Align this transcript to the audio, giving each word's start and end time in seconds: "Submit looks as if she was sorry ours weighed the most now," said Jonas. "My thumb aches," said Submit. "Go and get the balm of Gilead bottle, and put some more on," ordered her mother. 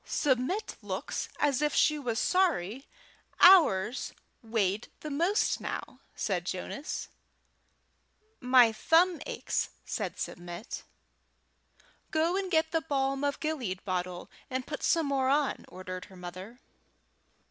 "Submit 0.03 0.77
looks 0.81 1.29
as 1.39 1.61
if 1.61 1.75
she 1.75 1.99
was 1.99 2.17
sorry 2.17 2.87
ours 3.39 4.13
weighed 4.41 4.87
the 5.01 5.11
most 5.11 5.61
now," 5.61 5.99
said 6.15 6.43
Jonas. 6.47 7.09
"My 8.39 8.71
thumb 8.71 9.21
aches," 9.27 9.69
said 9.85 10.17
Submit. 10.17 10.81
"Go 12.09 12.35
and 12.35 12.49
get 12.49 12.71
the 12.71 12.81
balm 12.81 13.23
of 13.23 13.39
Gilead 13.39 13.85
bottle, 13.85 14.31
and 14.49 14.65
put 14.65 14.81
some 14.81 15.05
more 15.05 15.29
on," 15.29 15.65
ordered 15.67 16.05
her 16.05 16.17
mother. 16.17 16.59